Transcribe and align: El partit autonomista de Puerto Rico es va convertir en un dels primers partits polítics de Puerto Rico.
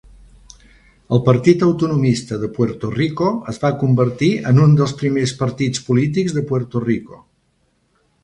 El 1.15 1.19
partit 1.25 1.65
autonomista 1.67 2.39
de 2.43 2.49
Puerto 2.55 2.89
Rico 2.95 3.27
es 3.53 3.61
va 3.65 3.71
convertir 3.83 4.31
en 4.53 4.61
un 4.65 4.73
dels 4.79 4.93
primers 5.03 5.33
partits 5.43 5.85
polítics 5.91 6.35
de 6.39 6.45
Puerto 6.53 6.81
Rico. 6.89 7.21